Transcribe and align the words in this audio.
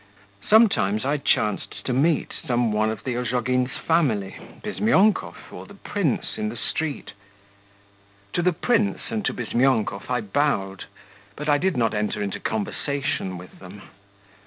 Sometimes 0.49 1.05
I 1.05 1.17
chanced 1.17 1.85
to 1.85 1.93
meet 1.93 2.33
some 2.47 2.71
one 2.71 2.89
of 2.89 3.03
the 3.03 3.13
Ozhogins' 3.15 3.77
family, 3.77 4.35
Bizmyonkov, 4.63 5.35
or 5.51 5.67
the 5.67 5.75
prince 5.75 6.39
in 6.39 6.49
the 6.49 6.57
street.... 6.57 7.11
To 8.33 8.41
the 8.41 8.51
prince 8.51 9.11
and 9.11 9.23
to 9.25 9.31
Bizmyonkov 9.31 10.09
I 10.09 10.21
bowed, 10.21 10.85
but 11.35 11.47
I 11.47 11.59
did 11.59 11.77
not 11.77 11.93
enter 11.93 12.19
into 12.23 12.39
conversation 12.39 13.37
with 13.37 13.59
them. 13.59 13.83